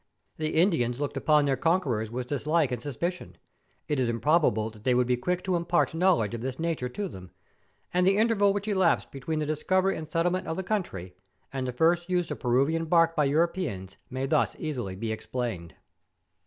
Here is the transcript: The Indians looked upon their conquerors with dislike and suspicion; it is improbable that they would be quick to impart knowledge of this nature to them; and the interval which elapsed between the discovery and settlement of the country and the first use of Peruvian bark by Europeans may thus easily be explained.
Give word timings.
The 0.37 0.55
Indians 0.55 0.99
looked 0.99 1.15
upon 1.15 1.45
their 1.45 1.55
conquerors 1.55 2.09
with 2.09 2.25
dislike 2.25 2.71
and 2.71 2.81
suspicion; 2.81 3.37
it 3.87 3.99
is 3.99 4.09
improbable 4.09 4.71
that 4.71 4.83
they 4.83 4.95
would 4.95 5.05
be 5.05 5.15
quick 5.15 5.43
to 5.43 5.55
impart 5.55 5.93
knowledge 5.93 6.33
of 6.33 6.41
this 6.41 6.57
nature 6.57 6.89
to 6.89 7.07
them; 7.07 7.29
and 7.93 8.07
the 8.07 8.17
interval 8.17 8.51
which 8.51 8.67
elapsed 8.67 9.11
between 9.11 9.37
the 9.37 9.45
discovery 9.45 9.95
and 9.95 10.11
settlement 10.11 10.47
of 10.47 10.57
the 10.57 10.63
country 10.63 11.13
and 11.53 11.67
the 11.67 11.71
first 11.71 12.09
use 12.09 12.31
of 12.31 12.39
Peruvian 12.39 12.85
bark 12.85 13.15
by 13.15 13.25
Europeans 13.25 13.97
may 14.09 14.25
thus 14.25 14.55
easily 14.57 14.95
be 14.95 15.11
explained. 15.11 15.75